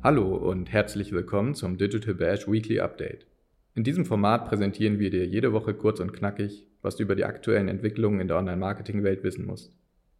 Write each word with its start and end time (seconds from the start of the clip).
Hallo 0.00 0.36
und 0.36 0.72
herzlich 0.72 1.10
willkommen 1.10 1.56
zum 1.56 1.76
Digital 1.76 2.14
Bash 2.14 2.46
Weekly 2.46 2.78
Update. 2.78 3.26
In 3.74 3.82
diesem 3.82 4.04
Format 4.04 4.48
präsentieren 4.48 5.00
wir 5.00 5.10
dir 5.10 5.26
jede 5.26 5.52
Woche 5.52 5.74
kurz 5.74 5.98
und 5.98 6.12
knackig, 6.12 6.68
was 6.82 6.94
du 6.94 7.02
über 7.02 7.16
die 7.16 7.24
aktuellen 7.24 7.66
Entwicklungen 7.66 8.20
in 8.20 8.28
der 8.28 8.36
Online-Marketing-Welt 8.36 9.24
wissen 9.24 9.44
musst. 9.44 9.76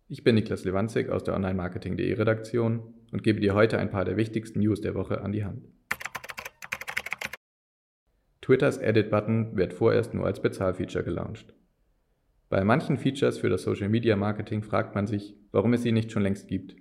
Ich 0.09 0.25
bin 0.25 0.34
Niklas 0.34 0.64
Lewandzig 0.64 1.11
aus 1.11 1.23
der 1.23 1.34
Online-Marketing.de 1.37 2.12
Redaktion 2.12 2.93
und 3.12 3.23
gebe 3.23 3.38
dir 3.38 3.55
heute 3.55 3.79
ein 3.79 3.88
paar 3.88 4.05
der 4.05 4.16
wichtigsten 4.16 4.59
News 4.59 4.80
der 4.80 4.96
Woche 4.96 5.20
an 5.20 5.30
die 5.30 5.45
Hand. 5.45 5.69
Twitters 8.41 8.79
Edit-Button 8.79 9.56
wird 9.56 9.74
vorerst 9.74 10.12
nur 10.12 10.27
als 10.27 10.42
Bezahlfeature 10.42 11.05
gelauncht. 11.05 11.55
Bei 12.48 12.65
manchen 12.65 12.97
Features 12.97 13.38
für 13.38 13.48
das 13.48 13.62
Social-Media-Marketing 13.62 14.65
fragt 14.65 14.97
man 14.97 15.06
sich, 15.06 15.37
warum 15.52 15.73
es 15.73 15.84
sie 15.84 15.92
nicht 15.92 16.10
schon 16.10 16.24
längst 16.24 16.48
gibt. 16.48 16.74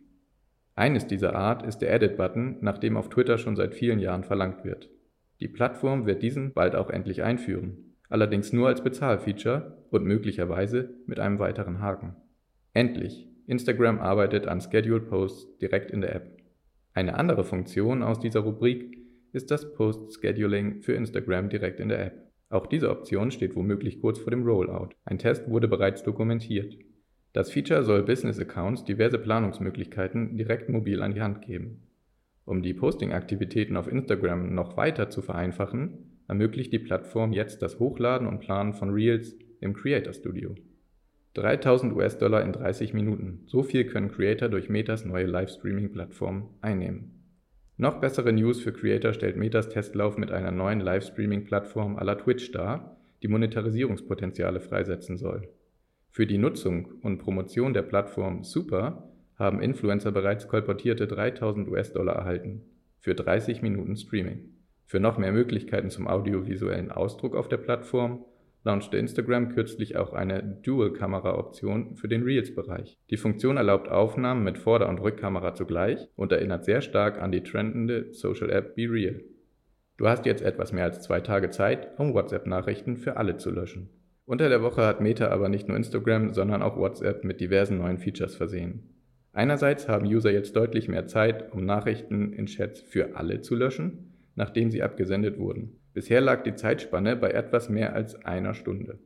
Eines 0.77 1.07
dieser 1.07 1.35
Art 1.35 1.65
ist 1.65 1.79
der 1.79 1.91
Edit-Button, 1.91 2.57
nach 2.61 2.77
dem 2.77 2.97
auf 2.97 3.09
Twitter 3.09 3.39
schon 3.39 3.55
seit 3.55 3.73
vielen 3.73 3.97
Jahren 3.97 4.23
verlangt 4.23 4.63
wird. 4.63 4.91
Die 5.39 5.47
Plattform 5.47 6.05
wird 6.05 6.21
diesen 6.21 6.53
bald 6.53 6.75
auch 6.75 6.91
endlich 6.91 7.23
einführen, 7.23 7.95
allerdings 8.09 8.53
nur 8.53 8.67
als 8.67 8.83
Bezahlfeature 8.83 9.83
und 9.89 10.05
möglicherweise 10.05 10.93
mit 11.07 11.19
einem 11.19 11.39
weiteren 11.39 11.79
Haken. 11.79 12.15
Endlich! 12.73 13.27
Instagram 13.47 13.97
arbeitet 13.97 14.47
an 14.47 14.61
Scheduled 14.61 15.09
Posts 15.09 15.57
direkt 15.57 15.89
in 15.89 16.01
der 16.01 16.13
App. 16.13 16.37
Eine 16.93 17.15
andere 17.15 17.43
Funktion 17.43 18.03
aus 18.03 18.19
dieser 18.19 18.41
Rubrik 18.41 18.99
ist 19.33 19.49
das 19.49 19.73
Post-Scheduling 19.73 20.83
für 20.83 20.93
Instagram 20.93 21.49
direkt 21.49 21.79
in 21.79 21.89
der 21.89 22.05
App. 22.05 22.31
Auch 22.49 22.67
diese 22.67 22.91
Option 22.91 23.31
steht 23.31 23.55
womöglich 23.55 23.99
kurz 23.99 24.19
vor 24.19 24.29
dem 24.29 24.43
Rollout. 24.43 24.89
Ein 25.05 25.17
Test 25.17 25.49
wurde 25.49 25.67
bereits 25.67 26.03
dokumentiert. 26.03 26.77
Das 27.37 27.51
Feature 27.51 27.83
soll 27.83 28.01
Business-Accounts 28.01 28.83
diverse 28.83 29.19
Planungsmöglichkeiten 29.19 30.37
direkt 30.37 30.69
mobil 30.69 31.03
an 31.03 31.13
die 31.13 31.21
Hand 31.21 31.43
geben. 31.43 31.83
Um 32.45 32.63
die 32.63 32.73
Posting-Aktivitäten 32.73 33.77
auf 33.77 33.87
Instagram 33.87 34.55
noch 34.55 34.75
weiter 34.75 35.11
zu 35.11 35.21
vereinfachen, 35.21 36.17
ermöglicht 36.27 36.73
die 36.73 36.79
Plattform 36.79 37.33
jetzt 37.33 37.61
das 37.61 37.77
Hochladen 37.77 38.27
und 38.27 38.39
Planen 38.39 38.73
von 38.73 38.89
Reels 38.89 39.37
im 39.59 39.75
Creator 39.75 40.13
Studio. 40.13 40.55
3000 41.35 41.93
US-Dollar 41.93 42.43
in 42.43 42.53
30 42.53 42.95
Minuten. 42.95 43.43
So 43.45 43.61
viel 43.61 43.85
können 43.85 44.09
Creator 44.09 44.49
durch 44.49 44.67
Metas 44.67 45.05
neue 45.05 45.27
Livestreaming-Plattform 45.27 46.49
einnehmen. 46.61 47.21
Noch 47.77 48.01
bessere 48.01 48.33
News 48.33 48.61
für 48.61 48.73
Creator 48.73 49.13
stellt 49.13 49.37
Metas 49.37 49.69
Testlauf 49.69 50.17
mit 50.17 50.31
einer 50.31 50.49
neuen 50.49 50.79
Livestreaming-Plattform 50.79 51.99
à 51.99 52.03
la 52.03 52.15
Twitch 52.15 52.51
dar, 52.51 52.97
die 53.21 53.27
Monetarisierungspotenziale 53.27 54.59
freisetzen 54.59 55.17
soll. 55.17 55.47
Für 56.17 56.25
die 56.25 56.39
Nutzung 56.39 56.95
und 57.03 57.19
Promotion 57.19 57.75
der 57.75 57.83
Plattform 57.83 58.43
Super 58.43 59.07
haben 59.35 59.61
Influencer 59.61 60.11
bereits 60.11 60.47
kolportierte 60.47 61.05
3000 61.05 61.69
US-Dollar 61.69 62.15
erhalten 62.15 62.63
für 62.97 63.13
30 63.13 63.61
Minuten 63.61 63.95
Streaming. 63.95 64.49
Für 64.87 64.99
noch 64.99 65.19
mehr 65.19 65.31
Möglichkeiten 65.31 65.91
zum 65.91 66.07
audiovisuellen 66.07 66.91
Ausdruck 66.91 67.35
auf 67.35 67.49
der 67.49 67.57
Plattform 67.57 68.25
launchte 68.63 68.97
Instagram 68.97 69.49
kürzlich 69.49 69.95
auch 69.95 70.13
eine 70.13 70.41
Dual-Kamera-Option 70.63 71.97
für 71.97 72.07
den 72.07 72.23
Reels-Bereich. 72.23 72.97
Die 73.11 73.17
Funktion 73.17 73.57
erlaubt 73.57 73.87
Aufnahmen 73.87 74.43
mit 74.43 74.57
Vorder- 74.57 74.89
und 74.89 74.99
Rückkamera 74.99 75.53
zugleich 75.53 76.09
und 76.15 76.31
erinnert 76.31 76.65
sehr 76.65 76.81
stark 76.81 77.21
an 77.21 77.31
die 77.31 77.43
trendende 77.43 78.11
Social-App 78.11 78.73
BeReal. 78.73 79.21
Du 79.97 80.07
hast 80.07 80.25
jetzt 80.25 80.41
etwas 80.41 80.73
mehr 80.73 80.85
als 80.85 80.99
zwei 81.03 81.21
Tage 81.21 81.51
Zeit, 81.51 81.89
um 81.99 82.15
WhatsApp-Nachrichten 82.15 82.97
für 82.97 83.17
alle 83.17 83.37
zu 83.37 83.51
löschen. 83.51 83.91
Unter 84.27 84.49
der 84.49 84.61
Woche 84.61 84.85
hat 84.85 84.99
Meta 84.99 85.29
aber 85.29 85.47
nicht 85.47 85.69
nur 85.69 85.77
Instagram, 85.77 86.33
sondern 86.33 86.61
auch 86.61 86.75
WhatsApp 86.75 87.23
mit 87.23 87.39
diversen 87.39 87.77
neuen 87.77 87.97
Features 87.97 88.35
versehen. 88.35 88.93
Einerseits 89.31 89.87
haben 89.87 90.05
User 90.05 90.31
jetzt 90.31 90.53
deutlich 90.53 90.89
mehr 90.89 91.07
Zeit, 91.07 91.53
um 91.53 91.63
Nachrichten 91.63 92.33
in 92.33 92.47
Chats 92.47 92.81
für 92.81 93.15
alle 93.15 93.39
zu 93.39 93.55
löschen, 93.55 94.11
nachdem 94.35 94.69
sie 94.69 94.83
abgesendet 94.83 95.39
wurden. 95.39 95.79
Bisher 95.93 96.19
lag 96.19 96.43
die 96.43 96.55
Zeitspanne 96.55 97.15
bei 97.15 97.31
etwas 97.31 97.69
mehr 97.69 97.93
als 97.93 98.15
einer 98.25 98.53
Stunde. 98.53 98.99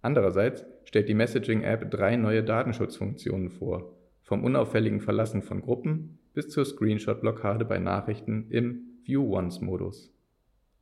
Andererseits 0.00 0.64
stellt 0.84 1.10
die 1.10 1.14
Messaging-App 1.14 1.90
drei 1.90 2.16
neue 2.16 2.42
Datenschutzfunktionen 2.42 3.50
vor, 3.50 3.94
vom 4.22 4.44
unauffälligen 4.44 5.00
Verlassen 5.00 5.42
von 5.42 5.60
Gruppen 5.60 6.20
bis 6.32 6.48
zur 6.48 6.64
Screenshot-Blockade 6.64 7.66
bei 7.66 7.78
Nachrichten 7.78 8.46
im 8.48 8.80
View-Once-Modus. 9.04 10.10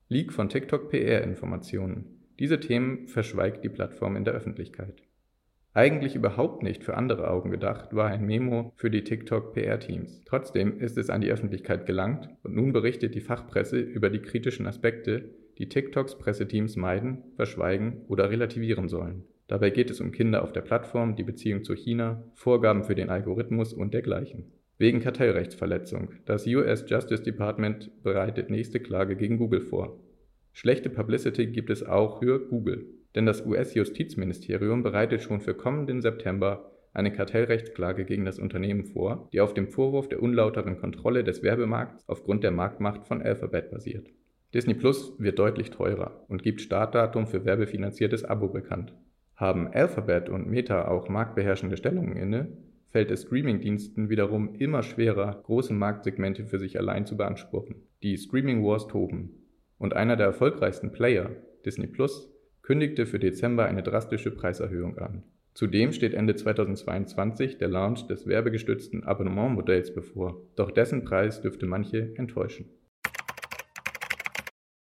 Leak 0.09 0.33
von 0.33 0.49
TikTok 0.49 0.89
PR-Informationen. 0.89 2.22
Diese 2.43 2.59
Themen 2.59 3.07
verschweigt 3.07 3.63
die 3.63 3.69
Plattform 3.69 4.17
in 4.17 4.25
der 4.25 4.35
Öffentlichkeit. 4.35 5.05
Eigentlich 5.75 6.17
überhaupt 6.17 6.65
nicht 6.65 6.83
für 6.83 6.97
andere 6.97 7.31
Augen 7.31 7.53
gedacht, 7.53 7.95
war 7.95 8.09
ein 8.09 8.27
Memo 8.27 8.73
für 8.75 8.91
die 8.91 9.05
TikTok-PR-Teams. 9.05 10.23
Trotzdem 10.25 10.81
ist 10.81 10.99
es 10.99 11.09
an 11.09 11.21
die 11.21 11.31
Öffentlichkeit 11.31 11.87
gelangt 11.87 12.29
und 12.43 12.57
nun 12.57 12.73
berichtet 12.73 13.15
die 13.15 13.21
Fachpresse 13.21 13.79
über 13.79 14.11
die 14.11 14.19
kritischen 14.19 14.67
Aspekte, 14.67 15.31
die 15.59 15.69
TikToks 15.69 16.19
Presseteams 16.19 16.75
meiden, 16.75 17.23
verschweigen 17.37 18.01
oder 18.09 18.29
relativieren 18.29 18.89
sollen. 18.89 19.23
Dabei 19.47 19.71
geht 19.71 19.91
es 19.91 20.01
um 20.01 20.11
Kinder 20.11 20.43
auf 20.43 20.53
der 20.53 20.63
Plattform, 20.63 21.15
die 21.15 21.23
Beziehung 21.23 21.63
zu 21.63 21.77
China, 21.77 22.25
Vorgaben 22.35 22.83
für 22.83 22.97
den 22.97 23.09
Algorithmus 23.09 23.73
und 23.73 23.95
dergleichen. 23.95 24.51
Wegen 24.79 24.99
Kartellrechtsverletzung. 24.99 26.09
Das 26.25 26.45
US 26.49 26.85
Justice 26.89 27.23
Department 27.23 28.03
bereitet 28.03 28.51
nächste 28.51 28.81
Klage 28.81 29.15
gegen 29.15 29.39
Google 29.39 29.61
vor. 29.61 30.01
Schlechte 30.53 30.91
Publicity 30.91 31.47
gibt 31.47 31.71
es 31.71 31.83
auch 31.83 32.19
für 32.21 32.47
Google, 32.47 32.87
denn 33.15 33.27
das 33.27 33.45
US-Justizministerium 33.45 34.83
bereitet 34.83 35.23
schon 35.23 35.41
für 35.41 35.55
kommenden 35.55 36.03
September 36.03 36.71
eine 36.93 37.11
Kartellrechtsklage 37.11 38.05
gegen 38.05 38.27
das 38.27 38.39
Unternehmen 38.39 38.85
vor, 38.85 39.29
die 39.33 39.41
auf 39.41 39.55
dem 39.55 39.69
Vorwurf 39.69 40.09
der 40.09 40.23
unlauteren 40.23 40.79
Kontrolle 40.79 41.25
des 41.25 41.43
Werbemarkts 41.43 42.05
aufgrund 42.07 42.45
der 42.45 42.51
Marktmacht 42.51 43.07
von 43.07 43.23
Alphabet 43.23 43.71
basiert. 43.71 44.09
Disney 44.53 44.75
Plus 44.75 45.15
wird 45.19 45.39
deutlich 45.39 45.71
teurer 45.71 46.25
und 46.29 46.43
gibt 46.43 46.61
Startdatum 46.61 47.27
für 47.27 47.47
werbefinanziertes 47.47 48.25
Abo 48.25 48.49
bekannt. 48.49 48.93
Haben 49.37 49.69
Alphabet 49.69 50.29
und 50.29 50.49
Meta 50.49 50.87
auch 50.89 51.09
marktbeherrschende 51.09 51.79
Stellungen 51.79 52.17
inne, 52.17 52.49
fällt 52.91 53.11
es 53.11 53.23
Streamingdiensten 53.23 54.11
wiederum 54.11 54.55
immer 54.57 54.83
schwerer, 54.83 55.41
große 55.45 55.73
Marktsegmente 55.73 56.45
für 56.45 56.59
sich 56.59 56.79
allein 56.79 57.07
zu 57.07 57.17
beanspruchen. 57.17 57.77
Die 58.03 58.19
Streaming 58.19 58.63
Wars 58.63 58.87
toben 58.87 59.42
und 59.83 59.95
einer 59.95 60.15
der 60.17 60.27
erfolgreichsten 60.27 60.93
Player, 60.93 61.31
Disney 61.67 61.89
Plus, 61.89 62.33
kündigte 62.63 63.05
für 63.05 63.19
Dezember 63.19 63.65
eine 63.65 63.83
drastische 63.83 64.31
Preiserhöhung 64.31 64.97
an. 64.99 65.25
Zudem 65.55 65.93
steht 65.93 66.15
Ende 66.15 66.37
2022 66.37 67.59
der 67.59 67.67
Launch 67.67 68.07
des 68.07 68.27
werbegestützten 68.29 69.03
Abonnementmodells 69.03 69.93
bevor, 69.93 70.41
doch 70.55 70.71
dessen 70.71 71.05
Preis 71.05 71.43
dürfte 71.43 71.67
manche 71.67 72.15
enttäuschen. 72.17 72.71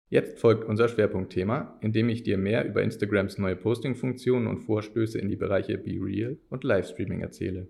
Jetzt 0.07 0.39
folgt 0.39 0.63
unser 0.63 0.87
Schwerpunktthema, 0.87 1.77
in 1.81 1.91
dem 1.91 2.07
ich 2.07 2.23
dir 2.23 2.37
mehr 2.37 2.65
über 2.65 2.81
Instagrams 2.81 3.37
neue 3.37 3.57
Posting-Funktionen 3.57 4.47
und 4.47 4.59
Vorstöße 4.59 5.19
in 5.19 5.27
die 5.27 5.35
Bereiche 5.35 5.77
BeReal 5.77 6.37
und 6.49 6.63
Livestreaming 6.63 7.19
erzähle. 7.19 7.67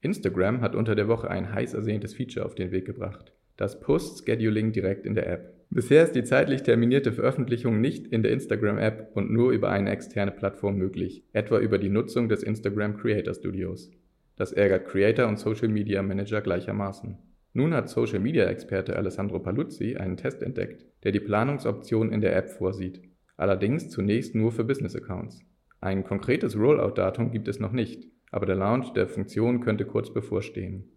Instagram 0.00 0.62
hat 0.62 0.74
unter 0.74 0.96
der 0.96 1.06
Woche 1.06 1.30
ein 1.30 1.52
heiß 1.52 1.74
ersehntes 1.74 2.14
Feature 2.14 2.44
auf 2.44 2.56
den 2.56 2.72
Weg 2.72 2.86
gebracht, 2.86 3.32
das 3.56 3.78
Post-Scheduling 3.78 4.72
direkt 4.72 5.06
in 5.06 5.14
der 5.14 5.28
App. 5.28 5.55
Bisher 5.70 6.04
ist 6.04 6.12
die 6.12 6.24
zeitlich 6.24 6.62
terminierte 6.62 7.12
Veröffentlichung 7.12 7.80
nicht 7.80 8.06
in 8.06 8.22
der 8.22 8.32
Instagram-App 8.32 9.10
und 9.14 9.30
nur 9.30 9.50
über 9.50 9.70
eine 9.70 9.90
externe 9.90 10.30
Plattform 10.30 10.76
möglich, 10.76 11.24
etwa 11.32 11.58
über 11.58 11.78
die 11.78 11.88
Nutzung 11.88 12.28
des 12.28 12.42
Instagram 12.42 12.96
Creator 12.96 13.34
Studios. 13.34 13.90
Das 14.36 14.52
ärgert 14.52 14.86
Creator 14.86 15.26
und 15.26 15.38
Social 15.38 15.68
Media 15.68 16.02
Manager 16.02 16.40
gleichermaßen. 16.40 17.18
Nun 17.52 17.74
hat 17.74 17.88
Social 17.88 18.20
Media 18.20 18.44
Experte 18.44 18.96
Alessandro 18.96 19.40
Paluzzi 19.40 19.96
einen 19.96 20.16
Test 20.16 20.42
entdeckt, 20.42 20.86
der 21.04 21.12
die 21.12 21.20
Planungsoption 21.20 22.12
in 22.12 22.20
der 22.20 22.36
App 22.36 22.50
vorsieht. 22.50 23.00
Allerdings 23.36 23.90
zunächst 23.90 24.34
nur 24.34 24.52
für 24.52 24.64
Business 24.64 24.94
Accounts. 24.94 25.40
Ein 25.80 26.04
konkretes 26.04 26.56
Rollout-Datum 26.56 27.32
gibt 27.32 27.48
es 27.48 27.58
noch 27.58 27.72
nicht, 27.72 28.08
aber 28.30 28.46
der 28.46 28.56
Launch 28.56 28.92
der 28.92 29.08
Funktion 29.08 29.60
könnte 29.60 29.84
kurz 29.84 30.12
bevorstehen. 30.12 30.90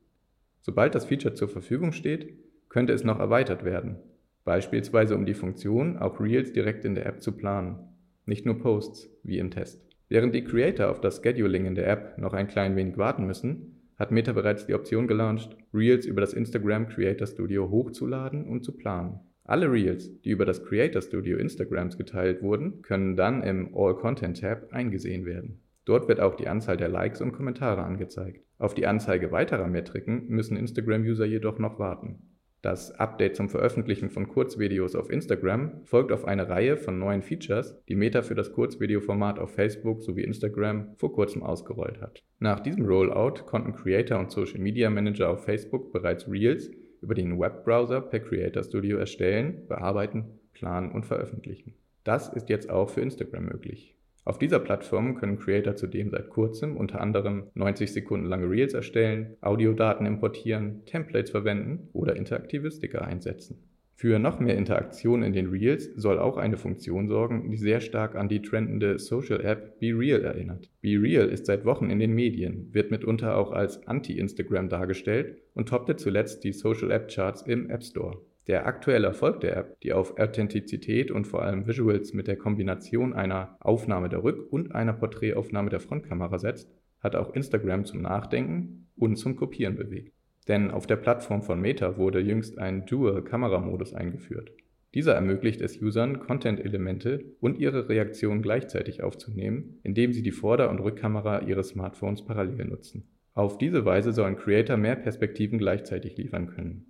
Sobald 0.61 0.95
das 0.95 1.05
Feature 1.05 1.33
zur 1.33 1.47
Verfügung 1.47 1.91
steht, 1.91 2.33
könnte 2.69 2.93
es 2.93 3.03
noch 3.03 3.19
erweitert 3.19 3.63
werden, 3.63 3.97
beispielsweise 4.43 5.15
um 5.15 5.25
die 5.25 5.33
Funktion, 5.33 5.97
auch 5.97 6.19
Reels 6.19 6.53
direkt 6.53 6.85
in 6.85 6.95
der 6.95 7.05
App 7.05 7.21
zu 7.21 7.33
planen, 7.33 7.79
nicht 8.25 8.45
nur 8.45 8.59
Posts, 8.59 9.09
wie 9.23 9.39
im 9.39 9.51
Test. 9.51 9.85
Während 10.07 10.33
die 10.33 10.43
Creator 10.43 10.89
auf 10.89 11.01
das 11.01 11.21
Scheduling 11.21 11.65
in 11.65 11.75
der 11.75 11.87
App 11.87 12.17
noch 12.17 12.33
ein 12.33 12.47
klein 12.47 12.75
wenig 12.75 12.97
warten 12.97 13.25
müssen, 13.25 13.79
hat 13.97 14.11
Meta 14.11 14.31
bereits 14.31 14.65
die 14.65 14.73
Option 14.73 15.07
gelauncht, 15.07 15.57
Reels 15.73 16.05
über 16.05 16.21
das 16.21 16.33
Instagram 16.33 16.87
Creator 16.87 17.27
Studio 17.27 17.69
hochzuladen 17.69 18.45
und 18.47 18.63
zu 18.63 18.75
planen. 18.75 19.19
Alle 19.43 19.71
Reels, 19.71 20.21
die 20.21 20.29
über 20.29 20.45
das 20.45 20.63
Creator 20.63 21.01
Studio 21.01 21.37
Instagrams 21.37 21.97
geteilt 21.97 22.41
wurden, 22.41 22.81
können 22.81 23.15
dann 23.15 23.43
im 23.43 23.75
All 23.75 23.95
Content 23.95 24.39
Tab 24.39 24.71
eingesehen 24.71 25.25
werden. 25.25 25.59
Dort 25.85 26.07
wird 26.07 26.19
auch 26.19 26.35
die 26.35 26.47
Anzahl 26.47 26.77
der 26.77 26.87
Likes 26.87 27.19
und 27.19 27.31
Kommentare 27.31 27.83
angezeigt. 27.83 28.45
Auf 28.59 28.75
die 28.75 28.85
Anzeige 28.85 29.31
weiterer 29.31 29.67
Metriken 29.67 30.27
müssen 30.27 30.55
Instagram-User 30.55 31.25
jedoch 31.25 31.57
noch 31.57 31.79
warten. 31.79 32.38
Das 32.61 32.91
Update 32.91 33.37
zum 33.37 33.47
Veröffentlichen 33.47 34.09
von 34.09 34.27
Kurzvideos 34.27 34.93
auf 34.93 35.09
Instagram 35.09 35.85
folgt 35.85 36.11
auf 36.11 36.25
eine 36.25 36.49
Reihe 36.49 36.75
von 36.75 36.99
neuen 36.99 37.21
Features, 37.21 37.81
die 37.87 37.95
Meta 37.95 38.21
für 38.21 38.35
das 38.35 38.51
Kurzvideoformat 38.51 39.39
auf 39.39 39.53
Facebook 39.53 40.03
sowie 40.03 40.23
Instagram 40.23 40.93
vor 40.97 41.13
kurzem 41.13 41.41
ausgerollt 41.41 42.01
hat. 42.01 42.21
Nach 42.39 42.59
diesem 42.59 42.85
Rollout 42.85 43.45
konnten 43.45 43.73
Creator 43.73 44.19
und 44.19 44.31
Social 44.31 44.59
Media 44.59 44.89
Manager 44.89 45.29
auf 45.29 45.45
Facebook 45.45 45.93
bereits 45.93 46.29
Reels 46.29 46.69
über 47.01 47.15
den 47.15 47.39
Webbrowser 47.39 48.01
per 48.01 48.19
Creator 48.19 48.63
Studio 48.63 48.97
erstellen, 48.97 49.65
bearbeiten, 49.69 50.39
planen 50.53 50.91
und 50.91 51.05
veröffentlichen. 51.05 51.75
Das 52.03 52.27
ist 52.27 52.49
jetzt 52.49 52.69
auch 52.69 52.89
für 52.89 53.01
Instagram 53.01 53.45
möglich. 53.45 53.95
Auf 54.25 54.37
dieser 54.37 54.59
Plattform 54.59 55.15
können 55.15 55.39
Creator 55.39 55.75
zudem 55.75 56.09
seit 56.09 56.29
kurzem 56.29 56.77
unter 56.77 57.01
anderem 57.01 57.47
90 57.55 57.91
Sekunden 57.91 58.27
lange 58.27 58.49
Reels 58.49 58.73
erstellen, 58.73 59.37
Audiodaten 59.41 60.05
importieren, 60.05 60.85
Templates 60.85 61.31
verwenden 61.31 61.89
oder 61.93 62.15
interaktive 62.15 62.69
Sticker 62.69 63.05
einsetzen. 63.05 63.63
Für 63.99 64.17
noch 64.17 64.39
mehr 64.39 64.55
Interaktion 64.55 65.23
in 65.23 65.33
den 65.33 65.49
Reels 65.49 65.91
soll 65.97 66.19
auch 66.19 66.37
eine 66.37 66.55
Funktion 66.55 67.09
sorgen, 67.09 67.51
die 67.51 67.57
sehr 67.57 67.81
stark 67.81 68.15
an 68.15 68.29
die 68.29 68.41
trendende 68.41 68.97
Social 68.97 69.43
App 69.43 69.77
BeReal 69.79 70.23
erinnert. 70.23 70.69
BeReal 70.79 71.27
ist 71.27 71.47
seit 71.47 71.65
Wochen 71.65 71.89
in 71.89 71.99
den 71.99 72.13
Medien, 72.13 72.73
wird 72.73 72.91
mitunter 72.91 73.35
auch 73.35 73.51
als 73.51 73.85
Anti-Instagram 73.87 74.69
dargestellt 74.69 75.41
und 75.53 75.67
toppte 75.67 75.97
zuletzt 75.97 76.45
die 76.45 76.53
Social 76.53 76.91
App 76.91 77.09
Charts 77.09 77.41
im 77.41 77.69
App 77.69 77.83
Store. 77.83 78.21
Der 78.49 78.65
aktuelle 78.65 79.05
Erfolg 79.05 79.41
der 79.41 79.55
App, 79.55 79.79
die 79.81 79.93
auf 79.93 80.17
Authentizität 80.17 81.11
und 81.11 81.27
vor 81.27 81.43
allem 81.43 81.67
Visuals 81.67 82.15
mit 82.15 82.25
der 82.27 82.35
Kombination 82.35 83.13
einer 83.13 83.55
Aufnahme 83.59 84.09
der 84.09 84.23
Rück- 84.23 84.49
und 84.49 84.73
einer 84.73 84.93
Porträtaufnahme 84.93 85.69
der 85.69 85.79
Frontkamera 85.79 86.39
setzt, 86.39 86.67
hat 86.99 87.15
auch 87.15 87.35
Instagram 87.35 87.85
zum 87.85 88.01
Nachdenken 88.01 88.87
und 88.95 89.17
zum 89.17 89.35
Kopieren 89.35 89.75
bewegt. 89.75 90.15
Denn 90.47 90.71
auf 90.71 90.87
der 90.87 90.95
Plattform 90.95 91.43
von 91.43 91.61
Meta 91.61 91.97
wurde 91.97 92.21
jüngst 92.21 92.57
ein 92.57 92.87
Dual-Kameramodus 92.87 93.93
eingeführt. 93.93 94.51
Dieser 94.95 95.13
ermöglicht 95.13 95.61
es 95.61 95.79
Usern, 95.79 96.19
Content-Elemente 96.19 97.23
und 97.39 97.59
ihre 97.59 97.87
Reaktionen 97.87 98.41
gleichzeitig 98.41 99.03
aufzunehmen, 99.03 99.77
indem 99.83 100.11
sie 100.11 100.23
die 100.23 100.31
Vorder- 100.31 100.71
und 100.71 100.79
Rückkamera 100.79 101.41
ihres 101.43 101.67
Smartphones 101.67 102.25
parallel 102.25 102.65
nutzen. 102.65 103.07
Auf 103.35 103.59
diese 103.59 103.85
Weise 103.85 104.11
sollen 104.11 104.37
Creator 104.37 104.75
mehr 104.75 104.95
Perspektiven 104.95 105.59
gleichzeitig 105.59 106.17
liefern 106.17 106.47
können. 106.47 106.88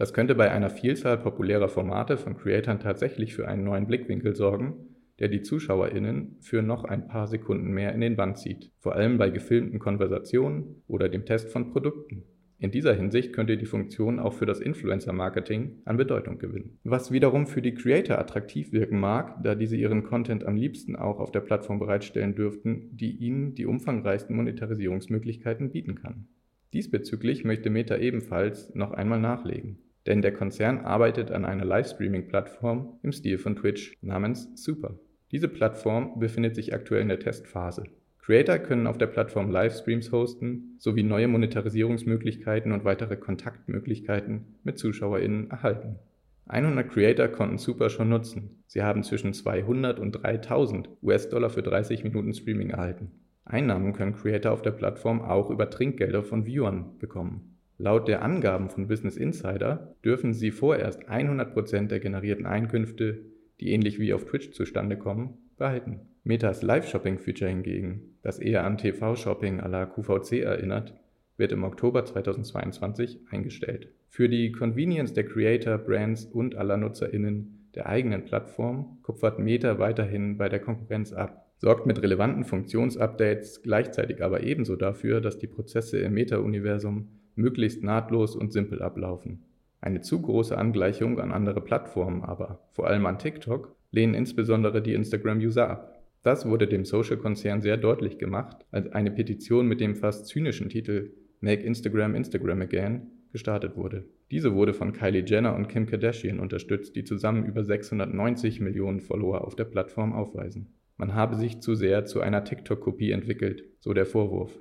Das 0.00 0.14
könnte 0.14 0.34
bei 0.34 0.50
einer 0.50 0.70
Vielzahl 0.70 1.18
populärer 1.18 1.68
Formate 1.68 2.16
von 2.16 2.34
Creatoren 2.34 2.80
tatsächlich 2.80 3.34
für 3.34 3.46
einen 3.46 3.64
neuen 3.64 3.86
Blickwinkel 3.86 4.34
sorgen, 4.34 4.96
der 5.18 5.28
die 5.28 5.42
ZuschauerInnen 5.42 6.38
für 6.40 6.62
noch 6.62 6.84
ein 6.84 7.06
paar 7.06 7.26
Sekunden 7.26 7.70
mehr 7.70 7.92
in 7.92 8.00
den 8.00 8.16
Bann 8.16 8.34
zieht, 8.34 8.72
vor 8.78 8.94
allem 8.94 9.18
bei 9.18 9.28
gefilmten 9.28 9.78
Konversationen 9.78 10.82
oder 10.86 11.10
dem 11.10 11.26
Test 11.26 11.52
von 11.52 11.70
Produkten. 11.70 12.22
In 12.58 12.70
dieser 12.70 12.94
Hinsicht 12.94 13.34
könnte 13.34 13.58
die 13.58 13.66
Funktion 13.66 14.20
auch 14.20 14.32
für 14.32 14.46
das 14.46 14.60
Influencer-Marketing 14.60 15.82
an 15.84 15.98
Bedeutung 15.98 16.38
gewinnen. 16.38 16.78
Was 16.82 17.12
wiederum 17.12 17.46
für 17.46 17.60
die 17.60 17.74
Creator 17.74 18.18
attraktiv 18.18 18.72
wirken 18.72 18.98
mag, 18.98 19.42
da 19.44 19.54
diese 19.54 19.76
ihren 19.76 20.04
Content 20.04 20.46
am 20.46 20.56
liebsten 20.56 20.96
auch 20.96 21.20
auf 21.20 21.30
der 21.30 21.40
Plattform 21.40 21.78
bereitstellen 21.78 22.34
dürften, 22.34 22.88
die 22.96 23.18
ihnen 23.18 23.54
die 23.54 23.66
umfangreichsten 23.66 24.34
Monetarisierungsmöglichkeiten 24.34 25.72
bieten 25.72 25.96
kann. 25.96 26.26
Diesbezüglich 26.72 27.44
möchte 27.44 27.68
Meta 27.68 27.98
ebenfalls 27.98 28.74
noch 28.74 28.92
einmal 28.92 29.20
nachlegen. 29.20 29.76
Denn 30.06 30.22
der 30.22 30.32
Konzern 30.32 30.78
arbeitet 30.78 31.30
an 31.30 31.44
einer 31.44 31.64
Livestreaming-Plattform 31.64 32.98
im 33.02 33.12
Stil 33.12 33.38
von 33.38 33.56
Twitch 33.56 33.96
namens 34.02 34.48
Super. 34.54 34.98
Diese 35.30 35.48
Plattform 35.48 36.18
befindet 36.18 36.54
sich 36.54 36.74
aktuell 36.74 37.02
in 37.02 37.08
der 37.08 37.20
Testphase. 37.20 37.84
Creator 38.18 38.58
können 38.58 38.86
auf 38.86 38.98
der 38.98 39.06
Plattform 39.06 39.50
Livestreams 39.50 40.12
hosten 40.12 40.76
sowie 40.78 41.02
neue 41.02 41.28
Monetarisierungsmöglichkeiten 41.28 42.72
und 42.72 42.84
weitere 42.84 43.16
Kontaktmöglichkeiten 43.16 44.58
mit 44.62 44.78
ZuschauerInnen 44.78 45.50
erhalten. 45.50 45.98
100 46.46 46.88
Creator 46.90 47.28
konnten 47.28 47.58
Super 47.58 47.90
schon 47.90 48.08
nutzen. 48.08 48.62
Sie 48.66 48.82
haben 48.82 49.04
zwischen 49.04 49.32
200 49.32 50.00
und 50.00 50.12
3000 50.12 50.88
US-Dollar 51.02 51.50
für 51.50 51.62
30 51.62 52.02
Minuten 52.02 52.34
Streaming 52.34 52.70
erhalten. 52.70 53.12
Einnahmen 53.44 53.92
können 53.92 54.14
Creator 54.14 54.52
auf 54.52 54.62
der 54.62 54.72
Plattform 54.72 55.22
auch 55.22 55.50
über 55.50 55.70
Trinkgelder 55.70 56.22
von 56.22 56.46
Viewern 56.46 56.98
bekommen. 56.98 57.58
Laut 57.82 58.08
der 58.08 58.20
Angaben 58.20 58.68
von 58.68 58.88
Business 58.88 59.16
Insider 59.16 59.94
dürfen 60.04 60.34
sie 60.34 60.50
vorerst 60.50 61.08
100% 61.08 61.86
der 61.86 61.98
generierten 61.98 62.44
Einkünfte, 62.44 63.22
die 63.58 63.70
ähnlich 63.70 63.98
wie 63.98 64.12
auf 64.12 64.26
Twitch 64.26 64.50
zustande 64.50 64.98
kommen, 64.98 65.38
behalten. 65.56 66.00
Metas 66.22 66.60
Live-Shopping-Feature 66.60 67.48
hingegen, 67.48 68.18
das 68.20 68.38
eher 68.38 68.66
an 68.66 68.76
TV-Shopping 68.76 69.62
à 69.62 69.68
la 69.68 69.86
QVC 69.86 70.42
erinnert, 70.42 70.92
wird 71.38 71.52
im 71.52 71.64
Oktober 71.64 72.04
2022 72.04 73.20
eingestellt. 73.30 73.88
Für 74.10 74.28
die 74.28 74.52
Convenience 74.52 75.14
der 75.14 75.24
Creator, 75.24 75.78
Brands 75.78 76.26
und 76.26 76.56
aller 76.56 76.76
NutzerInnen 76.76 77.70
der 77.74 77.86
eigenen 77.86 78.26
Plattform 78.26 78.98
kupfert 79.02 79.38
Meta 79.38 79.78
weiterhin 79.78 80.36
bei 80.36 80.50
der 80.50 80.60
Konkurrenz 80.60 81.14
ab, 81.14 81.46
sorgt 81.56 81.86
mit 81.86 82.02
relevanten 82.02 82.44
Funktionsupdates 82.44 83.62
gleichzeitig 83.62 84.22
aber 84.22 84.42
ebenso 84.42 84.76
dafür, 84.76 85.22
dass 85.22 85.38
die 85.38 85.46
Prozesse 85.46 85.98
im 86.00 86.12
Meta-Universum 86.12 87.08
möglichst 87.40 87.82
nahtlos 87.82 88.36
und 88.36 88.52
simpel 88.52 88.82
ablaufen. 88.82 89.42
Eine 89.80 90.02
zu 90.02 90.20
große 90.20 90.56
Angleichung 90.56 91.18
an 91.20 91.32
andere 91.32 91.60
Plattformen 91.60 92.22
aber, 92.22 92.60
vor 92.72 92.86
allem 92.86 93.06
an 93.06 93.18
TikTok, 93.18 93.74
lehnen 93.90 94.14
insbesondere 94.14 94.82
die 94.82 94.94
Instagram-User 94.94 95.68
ab. 95.68 96.02
Das 96.22 96.46
wurde 96.46 96.66
dem 96.66 96.84
Social-Konzern 96.84 97.62
sehr 97.62 97.78
deutlich 97.78 98.18
gemacht, 98.18 98.66
als 98.70 98.92
eine 98.92 99.10
Petition 99.10 99.66
mit 99.66 99.80
dem 99.80 99.96
fast 99.96 100.26
zynischen 100.26 100.68
Titel 100.68 101.12
Make 101.40 101.62
Instagram 101.62 102.14
Instagram 102.14 102.60
Again 102.60 103.06
gestartet 103.32 103.76
wurde. 103.76 104.04
Diese 104.30 104.54
wurde 104.54 104.74
von 104.74 104.92
Kylie 104.92 105.24
Jenner 105.24 105.56
und 105.56 105.68
Kim 105.68 105.86
Kardashian 105.86 106.38
unterstützt, 106.38 106.94
die 106.94 107.04
zusammen 107.04 107.46
über 107.46 107.64
690 107.64 108.60
Millionen 108.60 109.00
Follower 109.00 109.44
auf 109.44 109.56
der 109.56 109.64
Plattform 109.64 110.12
aufweisen. 110.12 110.74
Man 110.98 111.14
habe 111.14 111.36
sich 111.36 111.60
zu 111.60 111.74
sehr 111.74 112.04
zu 112.04 112.20
einer 112.20 112.44
TikTok-Kopie 112.44 113.12
entwickelt, 113.12 113.64
so 113.78 113.94
der 113.94 114.04
Vorwurf. 114.04 114.58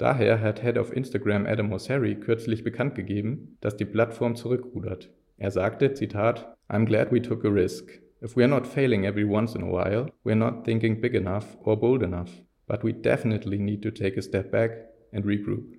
Daher 0.00 0.40
hat 0.40 0.62
Head 0.62 0.78
of 0.78 0.96
Instagram 0.96 1.44
Adam 1.44 1.68
Mosseri 1.68 2.14
kürzlich 2.14 2.64
bekannt 2.64 2.94
gegeben, 2.94 3.58
dass 3.60 3.76
die 3.76 3.84
Plattform 3.84 4.34
zurückrudert. 4.34 5.10
Er 5.36 5.50
sagte, 5.50 5.92
Zitat, 5.92 6.56
I'm 6.70 6.86
glad 6.86 7.12
we 7.12 7.20
took 7.20 7.44
a 7.44 7.50
risk. 7.50 8.00
If 8.22 8.34
we 8.34 8.42
are 8.42 8.48
not 8.48 8.66
failing 8.66 9.04
every 9.04 9.28
once 9.28 9.54
in 9.54 9.62
a 9.62 9.66
while, 9.66 10.06
we 10.24 10.32
are 10.32 10.38
not 10.38 10.64
thinking 10.64 11.02
big 11.02 11.14
enough 11.14 11.58
or 11.64 11.78
bold 11.78 12.02
enough. 12.02 12.30
But 12.66 12.82
we 12.82 12.94
definitely 12.94 13.58
need 13.58 13.82
to 13.82 13.90
take 13.90 14.16
a 14.16 14.22
step 14.22 14.50
back 14.50 14.88
and 15.12 15.26
regroup. 15.26 15.74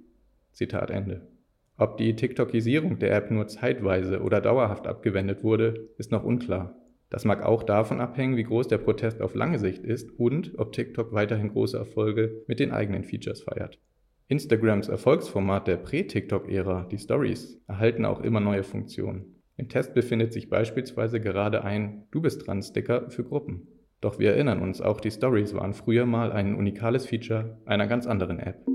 Zitat 0.51 0.91
Ende. 0.91 1.27
Ob 1.79 1.97
die 1.97 2.15
TikTokisierung 2.15 2.99
der 2.99 3.15
App 3.15 3.31
nur 3.31 3.47
zeitweise 3.47 4.21
oder 4.21 4.39
dauerhaft 4.39 4.85
abgewendet 4.85 5.43
wurde, 5.43 5.89
ist 5.97 6.11
noch 6.11 6.23
unklar. 6.23 6.75
Das 7.09 7.25
mag 7.25 7.43
auch 7.43 7.63
davon 7.63 7.99
abhängen, 7.99 8.37
wie 8.37 8.43
groß 8.43 8.67
der 8.67 8.77
Protest 8.77 9.19
auf 9.19 9.33
lange 9.33 9.57
Sicht 9.57 9.83
ist 9.83 10.11
und 10.19 10.59
ob 10.59 10.73
TikTok 10.73 11.11
weiterhin 11.11 11.49
große 11.49 11.75
Erfolge 11.75 12.43
mit 12.45 12.59
den 12.59 12.71
eigenen 12.71 13.03
Features 13.03 13.41
feiert. 13.41 13.79
Instagrams 14.31 14.87
Erfolgsformat 14.87 15.67
der 15.67 15.75
Prä-TikTok-Ära, 15.75 16.87
die 16.89 16.97
Stories, 16.97 17.61
erhalten 17.67 18.05
auch 18.05 18.21
immer 18.21 18.39
neue 18.39 18.63
Funktionen. 18.63 19.41
Im 19.57 19.67
Test 19.67 19.93
befindet 19.93 20.31
sich 20.31 20.49
beispielsweise 20.49 21.19
gerade 21.19 21.65
ein 21.65 22.07
Du 22.11 22.21
bist 22.21 22.47
dran 22.47 22.63
Sticker 22.63 23.09
für 23.09 23.25
Gruppen. 23.25 23.67
Doch 23.99 24.19
wir 24.19 24.31
erinnern 24.31 24.61
uns, 24.61 24.79
auch 24.79 25.01
die 25.01 25.11
Stories 25.11 25.53
waren 25.53 25.73
früher 25.73 26.05
mal 26.05 26.31
ein 26.31 26.55
unikales 26.55 27.07
Feature 27.07 27.59
einer 27.65 27.87
ganz 27.87 28.07
anderen 28.07 28.39
App. 28.39 28.65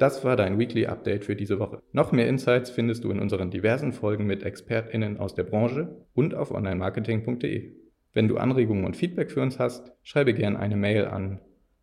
Das 0.00 0.24
war 0.24 0.34
dein 0.34 0.58
Weekly 0.58 0.86
Update 0.86 1.24
für 1.24 1.36
diese 1.36 1.60
Woche. 1.60 1.80
Noch 1.92 2.10
mehr 2.10 2.26
Insights 2.26 2.70
findest 2.70 3.04
du 3.04 3.12
in 3.12 3.20
unseren 3.20 3.52
diversen 3.52 3.92
Folgen 3.92 4.26
mit 4.26 4.42
ExpertInnen 4.42 5.18
aus 5.18 5.36
der 5.36 5.44
Branche 5.44 6.04
und 6.12 6.34
auf 6.34 6.50
onlinemarketing.de. 6.50 7.83
Wenn 8.14 8.28
du 8.28 8.36
Anregungen 8.36 8.84
und 8.84 8.96
Feedback 8.96 9.32
für 9.32 9.42
uns 9.42 9.58
hast, 9.58 9.92
schreibe 10.04 10.32
gerne 10.34 10.58
eine 10.58 10.76
Mail 10.76 11.06
an 11.06 11.40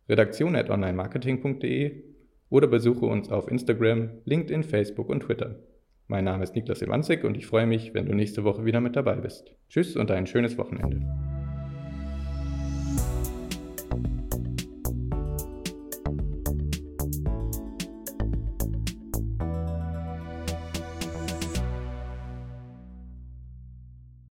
redaktion.onlinemarketing.de 0.08 2.02
oder 2.48 2.66
besuche 2.66 3.04
uns 3.04 3.30
auf 3.30 3.50
Instagram, 3.50 4.10
LinkedIn, 4.24 4.62
Facebook 4.62 5.10
und 5.10 5.20
Twitter. 5.20 5.60
Mein 6.08 6.24
Name 6.24 6.42
ist 6.42 6.56
Niklas 6.56 6.82
Iwanzig 6.82 7.24
und 7.24 7.36
ich 7.36 7.46
freue 7.46 7.66
mich, 7.66 7.92
wenn 7.94 8.06
du 8.06 8.14
nächste 8.14 8.44
Woche 8.44 8.64
wieder 8.64 8.80
mit 8.80 8.96
dabei 8.96 9.16
bist. 9.16 9.54
Tschüss 9.68 9.94
und 9.94 10.10
ein 10.10 10.26
schönes 10.26 10.56
Wochenende. 10.56 11.31